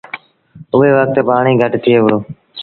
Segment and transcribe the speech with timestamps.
[0.75, 2.17] اُئي وکت پآڻيٚ گھٽ ٿئي وُهڙو۔